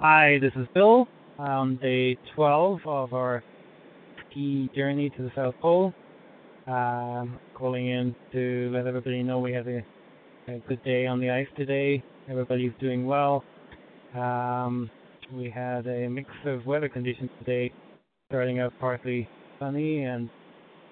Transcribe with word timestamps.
Hi, 0.00 0.38
this 0.40 0.52
is 0.54 0.68
Bill 0.74 1.08
on 1.40 1.76
day 1.78 2.16
12 2.36 2.82
of 2.86 3.12
our 3.14 3.42
ski 4.30 4.70
journey 4.72 5.10
to 5.10 5.22
the 5.24 5.32
South 5.34 5.56
Pole. 5.60 5.92
Um, 6.68 7.36
calling 7.52 7.88
in 7.88 8.14
to 8.30 8.70
let 8.72 8.86
everybody 8.86 9.24
know 9.24 9.40
we 9.40 9.52
had 9.52 9.66
a, 9.66 9.84
a 10.46 10.60
good 10.68 10.84
day 10.84 11.08
on 11.08 11.18
the 11.18 11.30
ice 11.30 11.48
today. 11.56 12.00
Everybody's 12.30 12.70
doing 12.78 13.06
well. 13.06 13.42
Um, 14.14 14.88
we 15.34 15.50
had 15.50 15.88
a 15.88 16.08
mix 16.08 16.30
of 16.46 16.64
weather 16.64 16.88
conditions 16.88 17.30
today, 17.40 17.72
starting 18.30 18.60
out 18.60 18.72
partly 18.78 19.28
sunny 19.58 20.04
and 20.04 20.30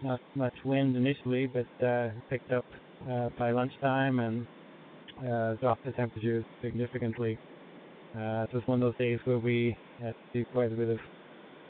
not 0.02 0.18
much 0.34 0.54
wind 0.64 0.96
initially, 0.96 1.46
but 1.46 1.86
uh, 1.86 2.08
picked 2.28 2.50
up 2.50 2.64
uh, 3.08 3.28
by 3.38 3.52
lunchtime 3.52 4.18
and 4.18 4.46
uh, 5.20 5.54
dropped 5.60 5.84
the 5.84 5.92
temperatures 5.92 6.44
significantly. 6.60 7.38
Uh, 8.16 8.44
it 8.44 8.54
was 8.54 8.62
one 8.64 8.82
of 8.82 8.92
those 8.92 8.98
days 8.98 9.18
where 9.24 9.38
we 9.38 9.76
had 10.00 10.14
to 10.14 10.38
do 10.38 10.44
quite 10.52 10.72
a 10.72 10.74
bit 10.74 10.88
of 10.88 10.98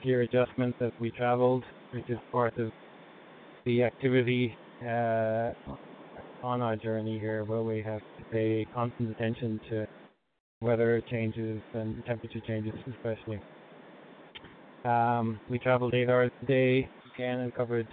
gear 0.04 0.20
adjustments 0.20 0.78
as 0.80 0.92
we 1.00 1.10
traveled, 1.10 1.64
which 1.92 2.08
is 2.08 2.18
part 2.30 2.56
of 2.58 2.70
the 3.64 3.82
activity 3.82 4.54
uh, 4.82 5.50
on 6.44 6.62
our 6.62 6.76
journey 6.76 7.18
here, 7.18 7.42
where 7.42 7.62
we 7.62 7.82
have 7.82 8.00
to 8.18 8.24
pay 8.30 8.64
constant 8.72 9.10
attention 9.10 9.58
to 9.68 9.88
weather 10.60 11.02
changes 11.10 11.60
and 11.74 12.04
temperature 12.06 12.40
changes, 12.46 12.74
especially. 12.94 13.40
Um, 14.84 15.40
we 15.50 15.58
traveled 15.58 15.94
eight 15.94 16.08
hours 16.08 16.30
a 16.42 16.46
day 16.46 16.88
again 17.12 17.40
and 17.40 17.52
covered 17.56 17.88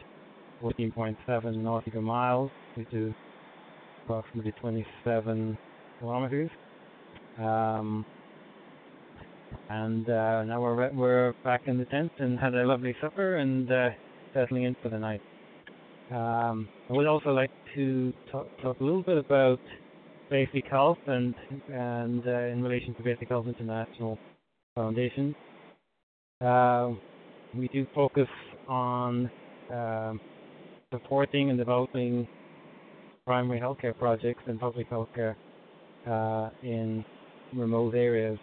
14.7 0.62 1.56
nautical 1.58 2.04
miles, 2.04 2.52
which 2.76 2.94
is 2.94 3.14
approximately 4.04 4.54
27 4.62 5.58
kilometers. 6.00 6.52
Um, 7.40 8.06
and 9.70 10.10
uh, 10.10 10.44
now 10.44 10.62
we're 10.62 10.92
we're 10.94 11.34
back 11.44 11.62
in 11.68 11.78
the 11.78 11.86
tent 11.86 12.12
and 12.20 12.40
had 12.40 12.54
a 12.54 12.66
lovely 12.66 12.96
supper 13.02 13.38
and 13.38 13.72
uh, 13.72 13.90
settling 14.34 14.64
in 14.64 14.76
for 14.82 14.90
the 14.90 15.00
night. 15.00 15.22
Um, 16.12 16.68
I 16.90 16.94
would 16.94 17.08
also 17.08 17.30
like 17.30 17.52
to 17.76 18.14
talk, 18.32 18.48
talk 18.62 18.80
a 18.80 18.84
little 18.84 19.04
bit 19.04 19.18
about 19.18 19.60
basic 20.30 20.66
health 20.68 20.98
and 21.08 21.34
and 21.72 22.28
uh, 22.28 22.32
in 22.32 22.64
relation 22.64 22.94
to 22.96 23.04
Basic 23.04 23.30
Health 23.30 23.48
International 23.48 24.18
Foundation. 24.76 25.36
Uh, 26.42 26.92
we 27.56 27.68
do 27.70 27.86
focus 27.96 28.28
on 28.68 29.30
um, 29.72 30.20
supporting 30.92 31.50
and 31.50 31.58
developing 31.58 32.28
primary 33.26 33.60
healthcare 33.60 33.98
projects 33.98 34.44
and 34.48 34.60
public 34.60 34.90
healthcare 34.90 35.36
uh, 36.08 36.50
in 36.62 37.06
remote 37.54 37.96
areas 37.96 38.38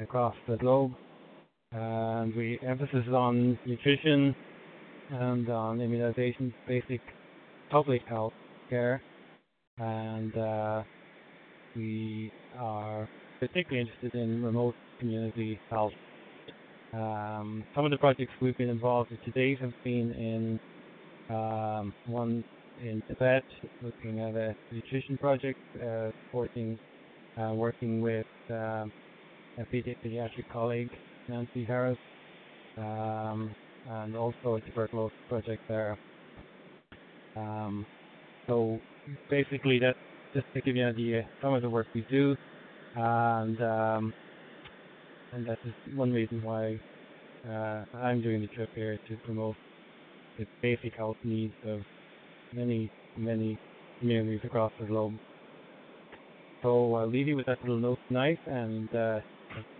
across 0.00 0.34
the 0.48 0.56
globe. 0.56 0.92
And 1.72 2.34
we 2.34 2.58
emphasis 2.66 3.06
on 3.12 3.58
nutrition 3.66 4.34
and 5.10 5.48
on 5.48 5.80
immunization, 5.80 6.54
basic 6.66 7.00
public 7.70 8.02
health 8.08 8.32
care, 8.70 9.02
and 9.78 10.36
uh, 10.36 10.82
we 11.74 12.32
are 12.58 13.08
particularly 13.40 13.80
interested 13.80 14.14
in 14.14 14.42
remote 14.42 14.74
community 14.98 15.58
health. 15.70 15.92
Um, 16.92 17.64
some 17.74 17.84
of 17.84 17.90
the 17.90 17.98
projects 17.98 18.32
we've 18.40 18.56
been 18.56 18.70
involved 18.70 19.10
in 19.10 19.18
to 19.24 19.30
date 19.32 19.60
have 19.60 19.74
been 19.84 20.12
in 20.12 21.34
um, 21.34 21.92
one 22.06 22.44
in 22.82 23.02
Tibet, 23.08 23.42
looking 23.82 24.20
at 24.20 24.34
a 24.34 24.54
nutrition 24.72 25.18
project, 25.18 25.58
uh, 25.76 26.10
supporting, 26.26 26.78
uh, 27.38 27.52
working 27.54 28.00
with 28.00 28.26
um, 28.50 28.92
a 29.58 29.64
pediatric 29.64 30.50
colleague, 30.52 30.90
Nancy 31.28 31.64
Harris, 31.64 31.98
um, 32.76 33.54
and 33.88 34.16
also 34.16 34.56
a 34.56 34.60
tuberculosis 34.60 35.16
project 35.28 35.62
there. 35.68 35.98
Um, 37.36 37.86
so 38.46 38.78
basically, 39.30 39.78
that 39.80 39.94
just 40.34 40.46
to 40.54 40.60
give 40.60 40.76
you 40.76 40.82
an 40.82 40.94
idea, 40.94 41.26
some 41.42 41.54
of 41.54 41.62
the 41.62 41.70
work 41.70 41.86
we 41.94 42.06
do, 42.10 42.36
and 42.94 43.60
um, 43.62 44.14
and 45.32 45.46
that 45.46 45.58
is 45.64 45.72
one 45.94 46.12
reason 46.12 46.42
why 46.42 46.80
uh, 47.48 47.84
I'm 47.96 48.22
doing 48.22 48.40
the 48.40 48.48
trip 48.48 48.70
here 48.74 48.98
to 49.08 49.16
promote 49.24 49.56
the 50.38 50.46
basic 50.62 50.94
health 50.94 51.16
needs 51.24 51.54
of 51.66 51.80
many, 52.54 52.90
many 53.16 53.58
communities 54.00 54.40
across 54.44 54.72
the 54.80 54.86
globe. 54.86 55.14
So 56.62 56.94
I'll 56.94 57.08
leave 57.08 57.28
you 57.28 57.36
with 57.36 57.46
that 57.46 57.60
little 57.62 57.78
note 57.78 57.98
tonight, 58.08 58.38
and 58.46 58.94
uh, 58.94 59.20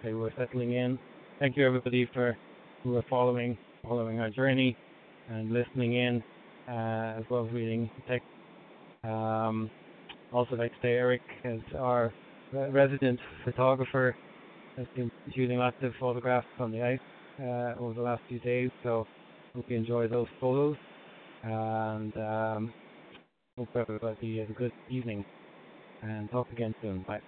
say 0.02 0.14
we're 0.14 0.32
settling 0.36 0.72
in. 0.72 0.98
Thank 1.40 1.56
you 1.56 1.66
everybody 1.66 2.08
for 2.12 2.36
who 2.84 2.96
are 2.96 3.04
following 3.10 3.58
following 3.82 4.20
our 4.20 4.30
journey 4.30 4.76
and 5.28 5.52
listening 5.52 5.94
in, 5.94 6.22
uh, 6.68 7.18
as 7.18 7.24
well 7.30 7.46
as 7.46 7.52
reading 7.52 7.90
text. 8.06 8.26
Um, 9.04 9.70
also, 10.32 10.56
like 10.56 10.72
to 10.82 10.88
Eric, 10.88 11.22
as 11.44 11.60
our 11.78 12.14
resident 12.52 13.20
photographer, 13.44 14.16
has 14.76 14.86
been 14.94 15.10
shooting 15.34 15.58
lots 15.58 15.76
of 15.82 15.92
photographs 16.00 16.48
on 16.58 16.70
the 16.72 16.82
ice 16.82 16.98
uh, 17.40 17.74
over 17.80 17.94
the 17.94 18.02
last 18.02 18.22
few 18.28 18.40
days. 18.40 18.70
So 18.82 19.06
hope 19.54 19.66
you 19.68 19.76
enjoy 19.76 20.08
those 20.08 20.28
photos, 20.40 20.76
and 21.42 22.16
um, 22.16 22.74
hope 23.56 23.70
everybody 23.76 24.38
has 24.38 24.50
a 24.50 24.54
good 24.54 24.72
evening. 24.88 25.24
And 26.02 26.30
talk 26.30 26.50
again 26.52 26.74
soon. 26.82 27.02
Bye. 27.02 27.20